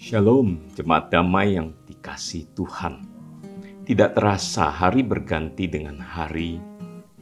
Shalom, 0.00 0.72
jemaat 0.72 1.12
damai 1.12 1.60
yang 1.60 1.76
dikasih 1.84 2.56
Tuhan. 2.56 3.04
Tidak 3.84 4.16
terasa 4.16 4.72
hari 4.72 5.04
berganti 5.04 5.68
dengan 5.68 6.00
hari, 6.00 6.56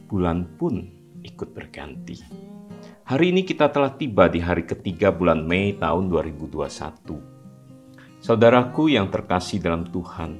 bulan 0.07 0.47
pun 0.55 0.87
ikut 1.19 1.51
berganti. 1.51 2.23
Hari 3.03 3.35
ini 3.35 3.43
kita 3.43 3.67
telah 3.67 3.99
tiba 3.99 4.31
di 4.31 4.39
hari 4.39 4.63
ketiga 4.63 5.11
bulan 5.11 5.43
Mei 5.43 5.75
tahun 5.75 6.07
2021. 6.07 8.23
Saudaraku 8.23 8.95
yang 8.95 9.11
terkasih 9.11 9.59
dalam 9.59 9.83
Tuhan, 9.91 10.39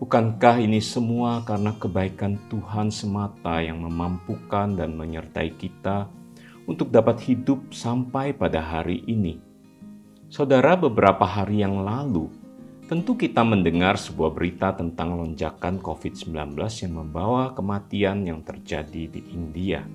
bukankah 0.00 0.56
ini 0.56 0.80
semua 0.80 1.44
karena 1.44 1.76
kebaikan 1.76 2.40
Tuhan 2.48 2.88
semata 2.88 3.60
yang 3.60 3.84
memampukan 3.84 4.80
dan 4.80 4.96
menyertai 4.96 5.52
kita 5.60 6.08
untuk 6.64 6.88
dapat 6.88 7.20
hidup 7.28 7.68
sampai 7.68 8.32
pada 8.32 8.64
hari 8.64 9.04
ini? 9.04 9.45
Saudara, 10.26 10.74
beberapa 10.74 11.22
hari 11.22 11.62
yang 11.62 11.86
lalu, 11.86 12.26
tentu 12.90 13.14
kita 13.14 13.46
mendengar 13.46 13.94
sebuah 13.94 14.34
berita 14.34 14.74
tentang 14.74 15.14
lonjakan 15.14 15.78
COVID-19 15.78 16.58
yang 16.58 16.92
membawa 16.98 17.54
kematian 17.54 18.26
yang 18.26 18.42
terjadi 18.42 19.06
di 19.06 19.22
India. 19.30 19.86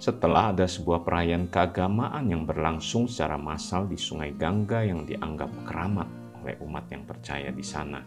Setelah 0.00 0.56
ada 0.56 0.64
sebuah 0.64 1.04
perayaan 1.04 1.52
keagamaan 1.52 2.24
yang 2.24 2.48
berlangsung 2.48 3.04
secara 3.04 3.36
massal 3.36 3.84
di 3.84 4.00
Sungai 4.00 4.32
Gangga 4.32 4.80
yang 4.80 5.04
dianggap 5.04 5.52
keramat 5.68 6.08
oleh 6.40 6.56
umat 6.64 6.88
yang 6.88 7.04
percaya 7.04 7.52
di 7.52 7.64
sana. 7.64 8.00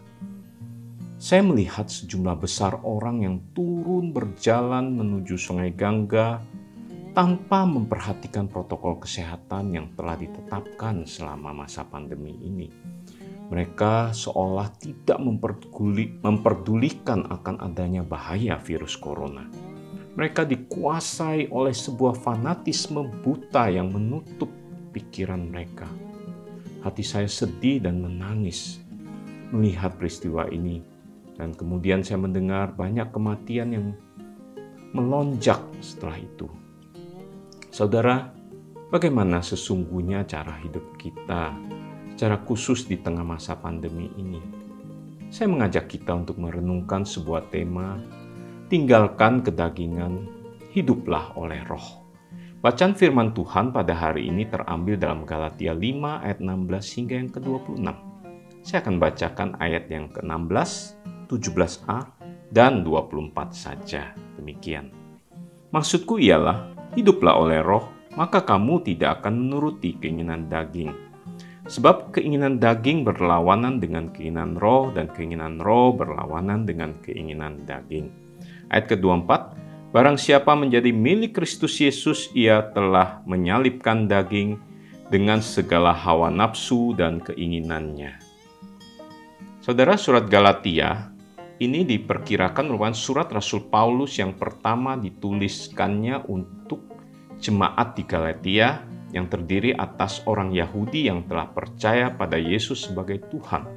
Saya 1.22 1.46
melihat 1.46 1.86
sejumlah 1.86 2.34
besar 2.34 2.82
orang 2.82 3.22
yang 3.22 3.36
turun 3.54 4.10
berjalan 4.10 4.90
menuju 4.90 5.38
Sungai 5.38 5.70
Gangga 5.70 6.42
tanpa 7.10 7.66
memperhatikan 7.66 8.46
protokol 8.46 9.02
kesehatan 9.02 9.74
yang 9.74 9.86
telah 9.98 10.14
ditetapkan 10.14 11.02
selama 11.02 11.66
masa 11.66 11.82
pandemi 11.82 12.38
ini. 12.38 12.70
Mereka 13.50 14.14
seolah 14.14 14.70
tidak 14.78 15.18
memperduli, 15.18 16.22
memperdulikan 16.22 17.26
akan 17.26 17.58
adanya 17.66 18.06
bahaya 18.06 18.54
virus 18.62 18.94
corona. 18.94 19.42
Mereka 20.14 20.46
dikuasai 20.46 21.50
oleh 21.50 21.74
sebuah 21.74 22.14
fanatisme 22.14 23.02
buta 23.26 23.66
yang 23.66 23.90
menutup 23.90 24.50
pikiran 24.94 25.50
mereka. 25.50 25.90
Hati 26.86 27.02
saya 27.02 27.26
sedih 27.26 27.82
dan 27.82 27.98
menangis 27.98 28.78
melihat 29.50 29.98
peristiwa 29.98 30.46
ini, 30.46 30.78
dan 31.34 31.50
kemudian 31.50 32.06
saya 32.06 32.22
mendengar 32.22 32.70
banyak 32.70 33.10
kematian 33.10 33.74
yang 33.74 33.86
melonjak 34.94 35.58
setelah 35.82 36.22
itu. 36.22 36.59
Saudara, 37.70 38.34
bagaimana 38.90 39.38
sesungguhnya 39.46 40.26
cara 40.26 40.58
hidup 40.58 40.98
kita 40.98 41.54
secara 42.10 42.42
khusus 42.42 42.90
di 42.90 42.98
tengah 42.98 43.22
masa 43.22 43.54
pandemi 43.54 44.10
ini? 44.18 44.42
Saya 45.30 45.54
mengajak 45.54 45.86
kita 45.86 46.18
untuk 46.18 46.42
merenungkan 46.42 47.06
sebuah 47.06 47.46
tema, 47.54 48.02
tinggalkan 48.66 49.46
kedagingan, 49.46 50.26
hiduplah 50.74 51.30
oleh 51.38 51.62
roh. 51.70 52.02
Bacaan 52.58 52.98
firman 52.98 53.30
Tuhan 53.38 53.70
pada 53.70 53.94
hari 53.94 54.26
ini 54.26 54.50
terambil 54.50 54.98
dalam 54.98 55.22
Galatia 55.22 55.70
5 55.70 56.26
ayat 56.26 56.42
16 56.42 56.96
hingga 56.98 57.14
yang 57.22 57.30
ke-26. 57.30 57.86
Saya 58.66 58.78
akan 58.82 58.96
bacakan 58.98 59.50
ayat 59.62 59.86
yang 59.86 60.10
ke-16, 60.10 60.98
17a, 61.30 61.98
dan 62.50 62.82
24 62.82 63.54
saja. 63.54 64.10
Demikian. 64.34 64.90
Maksudku 65.70 66.18
ialah 66.18 66.79
hiduplah 66.94 67.36
oleh 67.38 67.60
roh, 67.62 67.88
maka 68.18 68.42
kamu 68.42 68.82
tidak 68.82 69.22
akan 69.22 69.46
menuruti 69.46 69.98
keinginan 69.98 70.50
daging. 70.50 70.90
Sebab 71.70 72.10
keinginan 72.16 72.58
daging 72.58 73.06
berlawanan 73.06 73.78
dengan 73.78 74.10
keinginan 74.10 74.58
roh 74.58 74.90
dan 74.90 75.06
keinginan 75.12 75.62
roh 75.62 75.94
berlawanan 75.94 76.66
dengan 76.66 76.96
keinginan 77.04 77.62
daging. 77.68 78.10
Ayat 78.72 78.90
ke-24, 78.90 79.60
Barang 79.90 80.14
siapa 80.14 80.54
menjadi 80.54 80.94
milik 80.94 81.34
Kristus 81.42 81.82
Yesus, 81.82 82.30
ia 82.30 82.62
telah 82.70 83.26
menyalipkan 83.26 84.06
daging 84.06 84.54
dengan 85.10 85.42
segala 85.42 85.90
hawa 85.90 86.30
nafsu 86.30 86.94
dan 86.94 87.18
keinginannya. 87.18 88.14
Saudara 89.58 89.98
surat 89.98 90.30
Galatia 90.30 91.09
ini 91.60 91.84
diperkirakan 91.84 92.72
merupakan 92.72 92.96
surat 92.96 93.28
Rasul 93.28 93.68
Paulus 93.68 94.16
yang 94.16 94.32
pertama 94.32 94.96
dituliskannya 94.96 96.24
untuk 96.32 96.88
jemaat 97.36 97.92
di 98.00 98.08
Galatia 98.08 98.80
yang 99.12 99.28
terdiri 99.28 99.76
atas 99.76 100.24
orang 100.24 100.56
Yahudi 100.56 101.12
yang 101.12 101.28
telah 101.28 101.52
percaya 101.52 102.16
pada 102.16 102.40
Yesus 102.40 102.88
sebagai 102.88 103.20
Tuhan. 103.28 103.68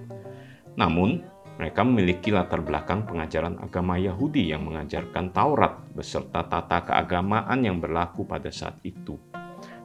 Namun, 0.79 1.27
mereka 1.59 1.83
memiliki 1.83 2.31
latar 2.31 2.63
belakang 2.63 3.03
pengajaran 3.03 3.59
agama 3.59 3.99
Yahudi 3.99 4.55
yang 4.55 4.63
mengajarkan 4.63 5.35
Taurat 5.35 5.83
beserta 5.91 6.47
tata 6.47 6.87
keagamaan 6.87 7.67
yang 7.67 7.83
berlaku 7.83 8.23
pada 8.23 8.47
saat 8.47 8.79
itu. 8.87 9.19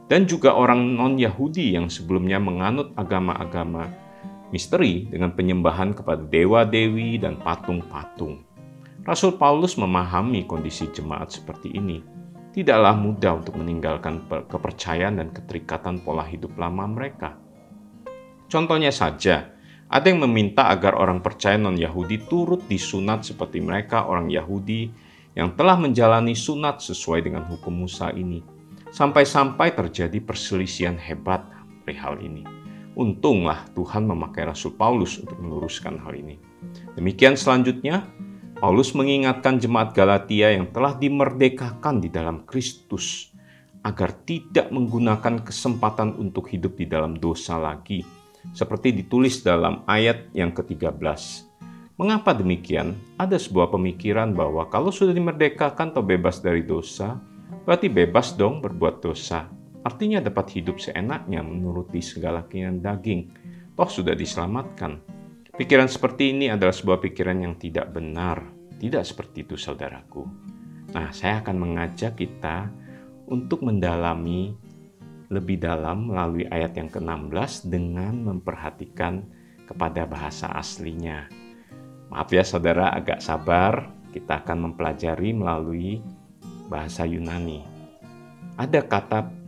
Dan 0.09 0.25
juga 0.25 0.57
orang 0.57 0.81
non-Yahudi 0.97 1.77
yang 1.77 1.85
sebelumnya 1.91 2.41
menganut 2.41 2.95
agama-agama 2.97 4.08
misteri 4.49 5.05
dengan 5.09 5.33
penyembahan 5.33 5.93
kepada 5.93 6.21
dewa-dewi 6.25 7.21
dan 7.21 7.37
patung-patung. 7.41 8.45
Rasul 9.05 9.39
Paulus 9.39 9.73
memahami 9.79 10.45
kondisi 10.45 10.89
jemaat 10.93 11.33
seperti 11.33 11.73
ini. 11.73 12.01
Tidaklah 12.49 12.97
mudah 12.97 13.41
untuk 13.41 13.57
meninggalkan 13.61 14.25
kepercayaan 14.27 15.21
dan 15.21 15.29
keterikatan 15.29 16.01
pola 16.01 16.25
hidup 16.25 16.57
lama 16.57 16.85
mereka. 16.89 17.37
Contohnya 18.49 18.89
saja, 18.89 19.53
ada 19.89 20.05
yang 20.09 20.21
meminta 20.25 20.69
agar 20.69 20.97
orang 20.97 21.21
percaya 21.21 21.57
non-Yahudi 21.57 22.29
turut 22.29 22.65
disunat 22.65 23.25
seperti 23.25 23.61
mereka 23.61 24.05
orang 24.05 24.29
Yahudi 24.29 24.89
yang 25.37 25.53
telah 25.53 25.77
menjalani 25.77 26.33
sunat 26.33 26.81
sesuai 26.81 27.25
dengan 27.25 27.45
hukum 27.45 27.85
Musa 27.85 28.09
ini. 28.13 28.41
Sampai-sampai 28.89 29.77
terjadi 29.77 30.17
perselisihan 30.21 30.97
hebat 30.97 31.45
perihal 31.85 32.17
ini. 32.21 32.58
Untunglah 32.99 33.63
Tuhan 33.71 34.03
memakai 34.03 34.43
Rasul 34.43 34.75
Paulus 34.75 35.23
untuk 35.23 35.39
meluruskan 35.39 36.03
hal 36.03 36.19
ini. 36.19 36.35
Demikian 36.99 37.39
selanjutnya, 37.39 38.03
Paulus 38.59 38.91
mengingatkan 38.91 39.55
jemaat 39.55 39.95
Galatia 39.95 40.51
yang 40.51 40.67
telah 40.75 40.99
dimerdekakan 40.99 42.03
di 42.03 42.11
dalam 42.11 42.43
Kristus 42.43 43.31
agar 43.87 44.11
tidak 44.27 44.67
menggunakan 44.75 45.47
kesempatan 45.47 46.19
untuk 46.19 46.51
hidup 46.51 46.75
di 46.75 46.91
dalam 46.91 47.15
dosa 47.15 47.55
lagi, 47.55 48.03
seperti 48.51 48.91
ditulis 48.91 49.39
dalam 49.47 49.87
ayat 49.87 50.27
yang 50.35 50.51
ke-13. 50.51 50.99
Mengapa 51.95 52.35
demikian? 52.35 52.99
Ada 53.15 53.39
sebuah 53.39 53.71
pemikiran 53.71 54.35
bahwa 54.35 54.67
kalau 54.67 54.91
sudah 54.91 55.15
dimerdekakan 55.15 55.95
atau 55.95 56.03
bebas 56.03 56.43
dari 56.43 56.67
dosa, 56.67 57.15
berarti 57.63 57.87
bebas 57.87 58.35
dong 58.35 58.59
berbuat 58.59 58.99
dosa. 58.99 59.58
Artinya 59.79 60.19
dapat 60.19 60.59
hidup 60.59 60.83
seenaknya 60.83 61.39
menuruti 61.39 62.03
segala 62.03 62.43
keinginan 62.47 62.83
daging, 62.83 63.31
toh 63.79 63.87
sudah 63.87 64.11
diselamatkan. 64.11 64.99
Pikiran 65.55 65.87
seperti 65.87 66.35
ini 66.35 66.51
adalah 66.51 66.75
sebuah 66.75 66.99
pikiran 67.03 67.43
yang 67.43 67.55
tidak 67.55 67.91
benar. 67.91 68.43
Tidak 68.79 69.03
seperti 69.03 69.43
itu 69.43 69.59
saudaraku. 69.59 70.23
Nah, 70.95 71.11
saya 71.11 71.43
akan 71.43 71.55
mengajak 71.59 72.15
kita 72.15 72.71
untuk 73.27 73.67
mendalami 73.67 74.55
lebih 75.29 75.61
dalam 75.61 76.09
melalui 76.09 76.49
ayat 76.49 76.73
yang 76.79 76.89
ke-16 76.89 77.69
dengan 77.69 78.13
memperhatikan 78.23 79.21
kepada 79.69 80.09
bahasa 80.09 80.49
aslinya. 80.57 81.29
Maaf 82.09 82.33
ya 82.33 82.41
saudara, 82.41 82.89
agak 82.89 83.21
sabar. 83.21 83.93
Kita 84.09 84.41
akan 84.41 84.73
mempelajari 84.73 85.37
melalui 85.37 86.01
bahasa 86.65 87.05
Yunani. 87.05 87.61
Ada 88.57 88.81
kata 88.81 89.38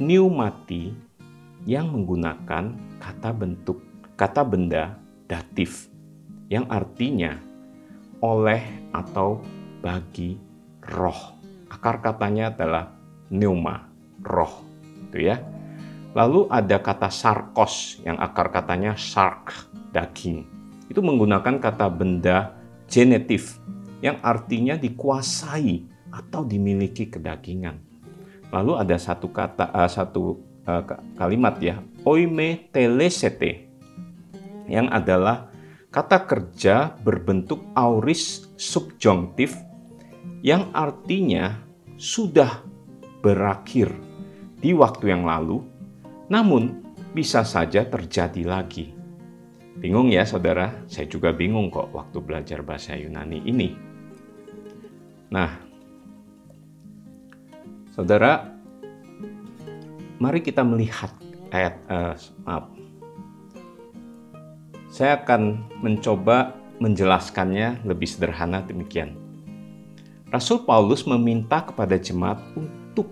pneumati 0.00 0.96
yang 1.68 1.92
menggunakan 1.92 2.72
kata 2.96 3.36
bentuk 3.36 3.84
kata 4.16 4.40
benda 4.48 4.96
datif 5.28 5.92
yang 6.48 6.64
artinya 6.72 7.36
oleh 8.24 8.64
atau 8.96 9.44
bagi 9.84 10.40
roh. 10.88 11.36
Akar 11.68 12.00
katanya 12.00 12.48
adalah 12.48 12.96
pneuma, 13.28 13.92
roh. 14.24 14.64
Itu 15.04 15.20
ya. 15.20 15.36
Lalu 16.16 16.48
ada 16.48 16.80
kata 16.80 17.12
sarkos 17.12 18.00
yang 18.00 18.16
akar 18.16 18.48
katanya 18.48 18.96
sark, 18.96 19.68
daging. 19.92 20.48
Itu 20.88 21.04
menggunakan 21.04 21.60
kata 21.60 21.92
benda 21.92 22.56
genetif 22.88 23.60
yang 24.00 24.16
artinya 24.24 24.80
dikuasai 24.80 25.84
atau 26.08 26.40
dimiliki 26.48 27.12
kedagingan. 27.12 27.89
Lalu 28.50 28.72
ada 28.82 28.96
satu 28.98 29.30
kata 29.30 29.70
uh, 29.70 29.90
satu 29.90 30.42
uh, 30.66 30.82
kalimat 31.14 31.56
ya, 31.62 31.78
oime 32.02 32.70
telesete 32.74 33.70
yang 34.66 34.90
adalah 34.90 35.50
kata 35.90 36.26
kerja 36.26 36.94
berbentuk 37.02 37.62
auris 37.74 38.50
subjunktif 38.54 39.54
yang 40.42 40.70
artinya 40.74 41.58
sudah 41.98 42.62
berakhir 43.20 43.92
di 44.58 44.72
waktu 44.72 45.12
yang 45.12 45.26
lalu, 45.26 45.60
namun 46.30 46.80
bisa 47.12 47.42
saja 47.42 47.84
terjadi 47.84 48.46
lagi. 48.46 48.94
Bingung 49.80 50.12
ya 50.12 50.28
saudara? 50.28 50.84
Saya 50.86 51.08
juga 51.08 51.32
bingung 51.32 51.72
kok 51.72 51.90
waktu 51.92 52.18
belajar 52.20 52.60
bahasa 52.60 52.92
Yunani 52.98 53.40
ini. 53.48 53.72
Nah, 55.32 55.69
saudara, 57.94 58.50
mari 60.22 60.40
kita 60.42 60.62
melihat 60.62 61.10
ayat, 61.50 61.74
uh, 61.90 62.14
maaf. 62.46 62.70
Saya 64.90 65.22
akan 65.22 65.70
mencoba 65.82 66.58
menjelaskannya 66.82 67.86
lebih 67.86 68.08
sederhana 68.08 68.64
demikian. 68.64 69.14
Rasul 70.30 70.62
Paulus 70.62 71.06
meminta 71.06 71.62
kepada 71.62 71.98
jemaat 71.98 72.38
untuk 72.54 73.10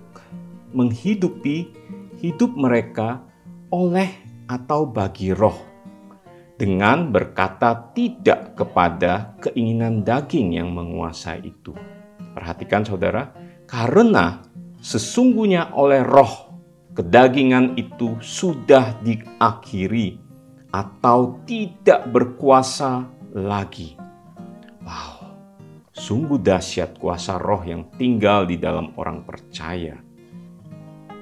menghidupi 0.70 1.75
hidup 2.19 2.54
mereka 2.54 3.22
oleh 3.70 4.10
atau 4.48 4.88
bagi 4.88 5.34
roh 5.34 5.69
dengan 6.58 7.14
berkata 7.14 7.94
tidak 7.94 8.58
kepada 8.58 9.38
keinginan 9.38 10.02
daging 10.02 10.58
yang 10.58 10.75
menguasai 10.75 11.46
itu. 11.46 11.70
Perhatikan 12.34 12.82
saudara, 12.82 13.30
karena 13.70 14.42
sesungguhnya 14.78 15.75
oleh 15.75 16.02
roh 16.02 16.48
kedagingan 16.94 17.78
itu 17.78 18.19
sudah 18.19 18.98
diakhiri 19.02 20.19
atau 20.75 21.38
tidak 21.46 22.10
berkuasa 22.10 23.06
lagi. 23.34 23.94
Wow, 24.82 25.30
sungguh 25.94 26.40
dahsyat 26.42 26.98
kuasa 26.98 27.38
roh 27.38 27.62
yang 27.62 27.86
tinggal 27.94 28.48
di 28.48 28.58
dalam 28.58 28.96
orang 28.98 29.22
percaya. 29.22 30.00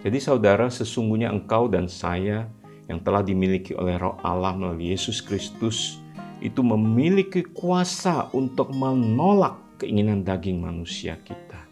Jadi 0.07 0.23
saudara, 0.23 0.71
sesungguhnya 0.71 1.35
engkau 1.35 1.67
dan 1.67 1.91
saya 1.91 2.47
yang 2.87 3.03
telah 3.03 3.27
dimiliki 3.27 3.75
oleh 3.75 3.99
Roh 3.99 4.15
Allah 4.23 4.55
melalui 4.55 4.95
Yesus 4.95 5.19
Kristus 5.19 5.99
itu 6.39 6.63
memiliki 6.63 7.43
kuasa 7.43 8.31
untuk 8.31 8.71
menolak 8.71 9.59
keinginan 9.83 10.23
daging 10.23 10.63
manusia 10.63 11.19
kita. 11.27 11.66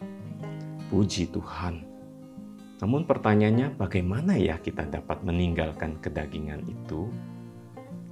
Puji 0.95 1.27
Tuhan. 1.27 1.83
Namun 2.79 3.03
pertanyaannya 3.03 3.75
bagaimana 3.75 4.39
ya 4.39 4.55
kita 4.63 4.87
dapat 4.87 5.27
meninggalkan 5.27 5.99
kedagingan 5.99 6.63
itu? 6.63 7.11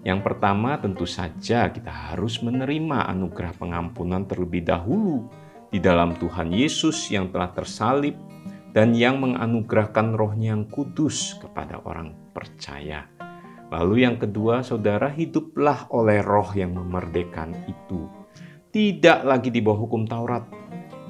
Yang 0.04 0.20
pertama 0.28 0.76
tentu 0.76 1.08
saja 1.08 1.72
kita 1.72 1.88
harus 1.88 2.44
menerima 2.44 3.08
anugerah 3.08 3.56
pengampunan 3.56 4.28
terlebih 4.28 4.68
dahulu 4.68 5.32
di 5.72 5.80
dalam 5.80 6.20
Tuhan 6.20 6.52
Yesus 6.52 7.08
yang 7.08 7.32
telah 7.32 7.56
tersalib 7.56 8.20
dan 8.76 8.92
yang 8.92 9.24
menganugerahkan 9.24 10.20
rohnya 10.20 10.52
yang 10.52 10.68
kudus 10.68 11.40
kepada 11.40 11.80
orang 11.88 12.12
percaya. 12.36 13.08
Lalu 13.72 14.04
yang 14.04 14.20
kedua, 14.20 14.60
saudara 14.60 15.08
hiduplah 15.08 15.88
oleh 15.88 16.20
roh 16.20 16.52
yang 16.52 16.76
memerdekakan 16.76 17.64
itu. 17.64 18.12
Tidak 18.76 19.24
lagi 19.24 19.48
di 19.56 19.64
bawah 19.64 19.88
hukum 19.88 20.04
Taurat. 20.04 20.63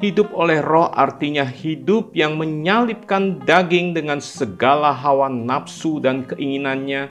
Hidup 0.04 0.36
oleh 0.36 0.60
roh 0.60 0.92
artinya 0.92 1.48
hidup 1.48 2.12
yang 2.12 2.36
menyalipkan 2.36 3.40
daging 3.40 3.96
dengan 3.96 4.20
segala 4.20 4.92
hawa 4.92 5.32
nafsu 5.32 6.04
dan 6.04 6.28
keinginannya, 6.28 7.08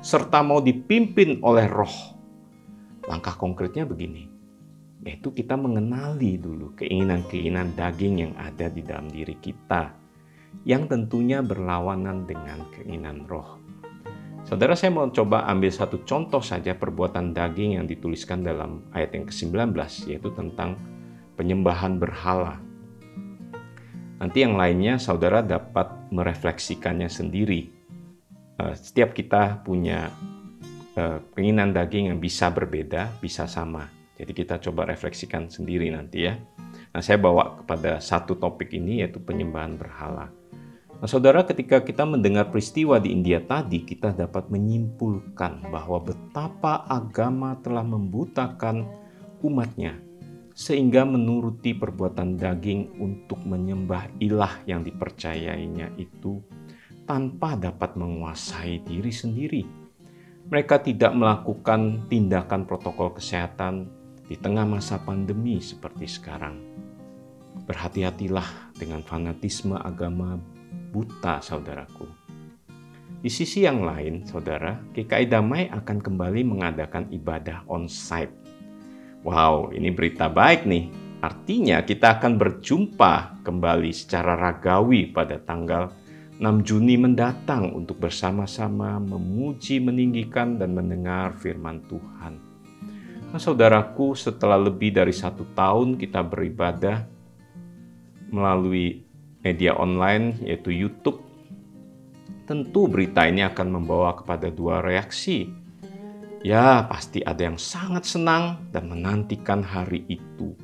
serta 0.00 0.40
mau 0.40 0.64
dipimpin 0.64 1.44
oleh 1.44 1.68
roh. 1.68 2.16
Langkah 3.04 3.36
konkretnya 3.36 3.84
begini, 3.84 4.24
yaitu 5.04 5.36
kita 5.36 5.52
mengenali 5.52 6.40
dulu 6.40 6.72
keinginan-keinginan 6.80 7.76
daging 7.76 8.24
yang 8.24 8.32
ada 8.40 8.72
di 8.72 8.88
dalam 8.88 9.12
diri 9.12 9.36
kita, 9.36 9.92
yang 10.64 10.88
tentunya 10.88 11.44
berlawanan 11.44 12.24
dengan 12.24 12.64
keinginan 12.72 13.28
roh. 13.28 13.60
Saudara 14.48 14.72
saya 14.72 14.96
mau 14.96 15.12
coba 15.12 15.44
ambil 15.44 15.68
satu 15.68 16.08
contoh 16.08 16.40
saja 16.40 16.72
perbuatan 16.72 17.36
daging 17.36 17.76
yang 17.76 17.84
dituliskan 17.84 18.40
dalam 18.40 18.88
ayat 18.96 19.12
yang 19.12 19.28
ke-19, 19.28 19.76
yaitu 20.08 20.32
tentang 20.32 20.80
penyembahan 21.40 21.96
berhala. 21.96 22.60
Nanti 24.20 24.44
yang 24.44 24.60
lainnya 24.60 25.00
saudara 25.00 25.40
dapat 25.40 26.12
merefleksikannya 26.12 27.08
sendiri. 27.08 27.72
Eh, 28.60 28.74
setiap 28.76 29.16
kita 29.16 29.64
punya 29.64 30.12
eh, 30.92 31.24
keinginan 31.32 31.72
daging 31.72 32.12
yang 32.12 32.20
bisa 32.20 32.52
berbeda, 32.52 33.08
bisa 33.24 33.48
sama 33.48 33.88
jadi 34.20 34.36
kita 34.36 34.60
coba 34.60 34.84
refleksikan 34.84 35.48
sendiri 35.48 35.88
nanti 35.88 36.28
ya. 36.28 36.36
Nah, 36.92 37.00
saya 37.00 37.16
bawa 37.16 37.64
kepada 37.64 38.04
satu 38.04 38.36
topik 38.36 38.68
ini 38.76 39.00
yaitu 39.00 39.16
penyembahan 39.16 39.80
berhala. 39.80 40.28
Nah, 41.00 41.08
saudara, 41.08 41.40
ketika 41.48 41.80
kita 41.80 42.04
mendengar 42.04 42.52
peristiwa 42.52 43.00
di 43.00 43.16
India 43.16 43.40
tadi, 43.40 43.80
kita 43.80 44.12
dapat 44.12 44.52
menyimpulkan 44.52 45.72
bahwa 45.72 46.04
betapa 46.04 46.84
agama 46.84 47.56
telah 47.64 47.80
membutakan 47.80 48.84
umatnya 49.40 49.96
sehingga 50.60 51.08
menuruti 51.08 51.72
perbuatan 51.72 52.36
daging 52.36 53.00
untuk 53.00 53.40
menyembah 53.48 54.12
ilah 54.20 54.60
yang 54.68 54.84
dipercayainya 54.84 55.96
itu 55.96 56.36
tanpa 57.08 57.56
dapat 57.56 57.96
menguasai 57.96 58.84
diri 58.84 59.08
sendiri. 59.08 59.64
Mereka 60.52 60.84
tidak 60.84 61.16
melakukan 61.16 62.04
tindakan 62.12 62.68
protokol 62.68 63.16
kesehatan 63.16 63.88
di 64.28 64.36
tengah 64.36 64.68
masa 64.68 65.00
pandemi 65.00 65.64
seperti 65.64 66.04
sekarang. 66.04 66.60
Berhati-hatilah 67.64 68.76
dengan 68.76 69.00
fanatisme 69.00 69.80
agama 69.80 70.36
buta, 70.92 71.40
saudaraku. 71.40 72.04
Di 73.24 73.32
sisi 73.32 73.64
yang 73.64 73.80
lain, 73.80 74.28
saudara, 74.28 74.76
GKI 74.92 75.24
Damai 75.24 75.72
akan 75.72 76.04
kembali 76.04 76.44
mengadakan 76.44 77.08
ibadah 77.08 77.64
on-site. 77.64 78.39
Wow, 79.20 79.76
ini 79.76 79.92
berita 79.92 80.32
baik 80.32 80.64
nih. 80.64 80.88
Artinya 81.20 81.84
kita 81.84 82.16
akan 82.16 82.40
berjumpa 82.40 83.44
kembali 83.44 83.92
secara 83.92 84.32
ragawi 84.32 85.12
pada 85.12 85.36
tanggal 85.36 85.92
6 86.40 86.64
Juni 86.64 86.96
mendatang 86.96 87.76
untuk 87.76 88.00
bersama-sama 88.00 88.96
memuji, 88.96 89.76
meninggikan, 89.76 90.56
dan 90.56 90.72
mendengar 90.72 91.36
firman 91.36 91.84
Tuhan. 91.84 92.40
Nah, 93.28 93.36
saudaraku, 93.36 94.16
setelah 94.16 94.56
lebih 94.56 94.96
dari 94.96 95.12
satu 95.12 95.44
tahun 95.52 96.00
kita 96.00 96.24
beribadah 96.24 97.04
melalui 98.32 99.04
media 99.44 99.76
online, 99.76 100.40
yaitu 100.40 100.72
YouTube, 100.72 101.20
tentu 102.48 102.88
berita 102.88 103.28
ini 103.28 103.44
akan 103.44 103.68
membawa 103.68 104.16
kepada 104.16 104.48
dua 104.48 104.80
reaksi. 104.80 105.59
Ya, 106.40 106.88
pasti 106.88 107.20
ada 107.20 107.44
yang 107.44 107.60
sangat 107.60 108.08
senang 108.08 108.64
dan 108.72 108.88
menantikan 108.88 109.60
hari 109.60 110.08
itu. 110.08 110.56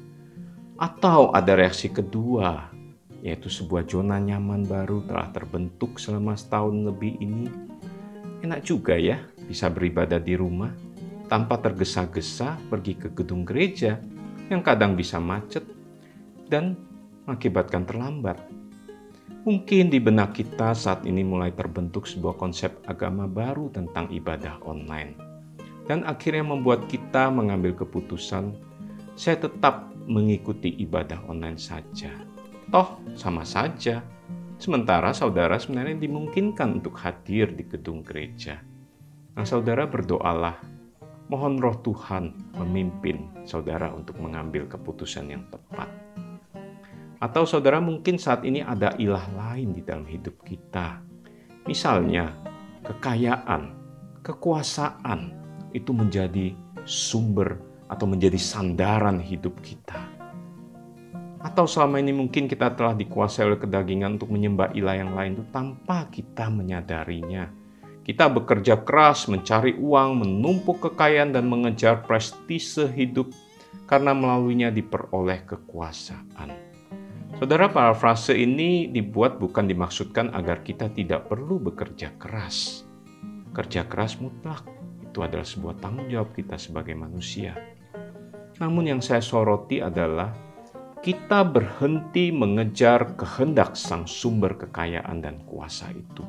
Atau 0.80 1.36
ada 1.36 1.52
reaksi 1.52 1.92
kedua, 1.92 2.72
yaitu 3.20 3.52
sebuah 3.52 3.84
zona 3.84 4.16
nyaman 4.16 4.64
baru 4.64 5.04
telah 5.04 5.28
terbentuk 5.36 6.00
selama 6.00 6.32
setahun 6.32 6.80
lebih 6.80 7.20
ini. 7.20 7.52
Enak 8.40 8.64
juga 8.64 8.96
ya, 8.96 9.20
bisa 9.44 9.68
beribadah 9.68 10.16
di 10.16 10.32
rumah 10.32 10.72
tanpa 11.28 11.60
tergesa-gesa 11.60 12.56
pergi 12.72 12.96
ke 12.96 13.08
gedung 13.12 13.44
gereja 13.44 14.00
yang 14.48 14.64
kadang 14.64 14.96
bisa 14.96 15.20
macet 15.20 15.68
dan 16.48 16.72
mengakibatkan 17.28 17.84
terlambat. 17.84 18.40
Mungkin 19.44 19.92
di 19.92 20.00
benak 20.00 20.40
kita 20.40 20.72
saat 20.72 21.04
ini 21.04 21.20
mulai 21.20 21.52
terbentuk 21.52 22.08
sebuah 22.08 22.40
konsep 22.40 22.80
agama 22.88 23.28
baru 23.28 23.68
tentang 23.68 24.08
ibadah 24.08 24.56
online. 24.64 25.25
Dan 25.86 26.02
akhirnya 26.02 26.42
membuat 26.42 26.90
kita 26.90 27.30
mengambil 27.30 27.74
keputusan, 27.78 28.58
saya 29.14 29.38
tetap 29.38 29.94
mengikuti 30.06 30.74
ibadah 30.82 31.22
online 31.30 31.58
saja. 31.58 32.10
Toh 32.70 32.98
sama 33.14 33.46
saja. 33.46 34.02
Sementara 34.56 35.14
saudara 35.14 35.60
sebenarnya 35.60 36.00
dimungkinkan 36.00 36.82
untuk 36.82 36.98
hadir 36.98 37.54
di 37.54 37.62
gedung 37.68 38.02
gereja. 38.02 38.58
Nah 39.36 39.44
saudara 39.44 39.84
berdoalah 39.84 40.76
Mohon 41.26 41.58
roh 41.58 41.76
Tuhan 41.82 42.54
memimpin 42.54 43.42
saudara 43.42 43.90
untuk 43.90 44.22
mengambil 44.22 44.70
keputusan 44.70 45.26
yang 45.26 45.42
tepat. 45.50 45.90
Atau 47.18 47.42
saudara 47.42 47.82
mungkin 47.82 48.14
saat 48.14 48.46
ini 48.46 48.62
ada 48.62 48.94
ilah 48.94 49.26
lain 49.34 49.74
di 49.74 49.82
dalam 49.82 50.06
hidup 50.06 50.46
kita. 50.46 51.02
Misalnya 51.66 52.30
kekayaan, 52.86 53.74
kekuasaan 54.22 55.45
itu 55.76 55.92
menjadi 55.92 56.56
sumber 56.88 57.60
atau 57.92 58.08
menjadi 58.08 58.40
sandaran 58.40 59.20
hidup 59.20 59.60
kita. 59.60 60.00
Atau 61.44 61.68
selama 61.68 62.00
ini 62.00 62.16
mungkin 62.16 62.48
kita 62.48 62.72
telah 62.72 62.96
dikuasai 62.96 63.44
oleh 63.44 63.60
kedagingan 63.60 64.16
untuk 64.16 64.32
menyembah 64.32 64.72
ilah 64.72 64.96
yang 64.96 65.12
lain 65.12 65.36
itu 65.36 65.44
tanpa 65.52 66.08
kita 66.08 66.48
menyadarinya 66.48 67.66
kita 68.06 68.30
bekerja 68.30 68.86
keras 68.86 69.26
mencari 69.26 69.74
uang, 69.74 70.22
menumpuk 70.22 70.78
kekayaan, 70.78 71.34
dan 71.34 71.50
mengejar 71.50 72.06
prestise 72.06 72.86
hidup 72.94 73.34
karena 73.90 74.14
melaluinya 74.14 74.70
diperoleh 74.70 75.42
kekuasaan. 75.42 76.54
Saudara, 77.42 77.66
parafrase 77.66 78.38
ini 78.38 78.86
dibuat 78.94 79.42
bukan 79.42 79.66
dimaksudkan 79.66 80.30
agar 80.38 80.62
kita 80.62 80.86
tidak 80.94 81.26
perlu 81.26 81.58
bekerja 81.58 82.14
keras. 82.14 82.86
Kerja 83.50 83.90
keras 83.90 84.22
mutlak 84.22 84.62
itu 85.16 85.24
adalah 85.24 85.48
sebuah 85.48 85.80
tanggung 85.80 86.12
jawab 86.12 86.36
kita 86.36 86.60
sebagai 86.60 86.92
manusia. 86.92 87.56
Namun 88.60 88.84
yang 88.84 89.00
saya 89.00 89.24
soroti 89.24 89.80
adalah 89.80 90.28
kita 91.00 91.40
berhenti 91.40 92.28
mengejar 92.28 93.16
kehendak 93.16 93.80
sang 93.80 94.04
sumber 94.04 94.60
kekayaan 94.60 95.24
dan 95.24 95.40
kuasa 95.48 95.88
itu. 95.88 96.20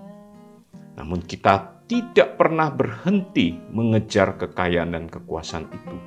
Namun 0.95 1.19
kita 1.19 1.83
tidak 1.83 2.39
pernah 2.39 2.71
berhenti 2.71 3.59
mengejar 3.75 4.39
kekayaan 4.39 4.95
dan 4.95 5.11
kekuasaan 5.11 5.67
itu. 5.67 5.97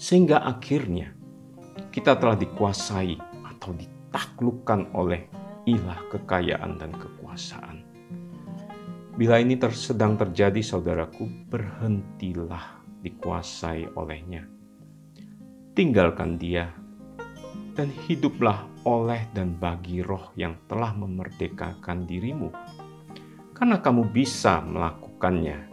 Sehingga 0.00 0.40
akhirnya 0.40 1.12
kita 1.92 2.16
telah 2.16 2.40
dikuasai 2.40 3.20
atau 3.52 3.76
ditaklukkan 3.76 4.96
oleh 4.96 5.28
ilah 5.68 6.08
kekayaan 6.08 6.80
dan 6.80 6.96
kekuasaan. 6.96 7.89
Bila 9.20 9.36
ini 9.36 9.60
ter 9.60 9.76
sedang 9.76 10.16
terjadi, 10.16 10.64
saudaraku, 10.64 11.28
berhentilah 11.52 12.80
dikuasai 13.04 13.92
olehnya. 13.92 14.48
Tinggalkan 15.76 16.40
dia 16.40 16.72
dan 17.76 17.92
hiduplah 18.08 18.64
oleh 18.88 19.28
dan 19.36 19.60
bagi 19.60 20.00
roh 20.00 20.32
yang 20.40 20.56
telah 20.64 20.96
memerdekakan 20.96 22.08
dirimu. 22.08 22.48
Karena 23.52 23.84
kamu 23.84 24.08
bisa 24.08 24.64
melakukannya. 24.64 25.68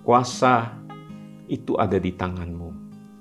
Kuasa 0.00 0.72
itu 1.52 1.76
ada 1.76 2.00
di 2.00 2.16
tanganmu. 2.16 2.68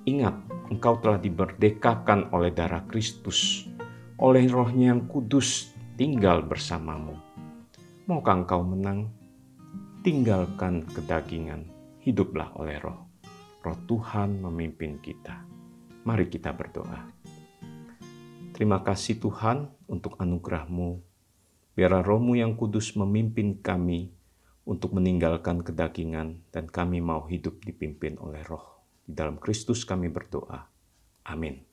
Ingat, 0.08 0.36
engkau 0.72 1.04
telah 1.04 1.20
diberdekakan 1.20 2.32
oleh 2.32 2.56
darah 2.56 2.88
Kristus, 2.88 3.68
oleh 4.24 4.48
rohnya 4.48 4.96
yang 4.96 5.04
kudus 5.04 5.76
tinggal 6.00 6.48
bersamamu. 6.48 7.20
Maukah 8.08 8.40
engkau 8.40 8.64
menang? 8.64 9.17
Tinggalkan 10.08 10.88
kedagingan, 10.88 11.68
hiduplah 12.00 12.56
oleh 12.56 12.80
roh. 12.80 13.12
Roh 13.60 13.76
Tuhan 13.92 14.40
memimpin 14.40 15.04
kita. 15.04 15.44
Mari 16.08 16.32
kita 16.32 16.56
berdoa. 16.56 17.12
Terima 18.56 18.88
kasih 18.88 19.20
Tuhan 19.20 19.68
untuk 19.92 20.16
anugerahmu. 20.16 21.04
Biarlah 21.76 22.08
rohmu 22.08 22.40
yang 22.40 22.56
kudus 22.56 22.96
memimpin 22.96 23.60
kami 23.60 24.16
untuk 24.64 24.96
meninggalkan 24.96 25.60
kedagingan 25.60 26.40
dan 26.56 26.72
kami 26.72 27.04
mau 27.04 27.28
hidup 27.28 27.60
dipimpin 27.68 28.16
oleh 28.24 28.48
roh. 28.48 28.88
Di 29.04 29.12
dalam 29.12 29.36
Kristus 29.36 29.84
kami 29.84 30.08
berdoa. 30.08 30.72
Amin. 31.28 31.67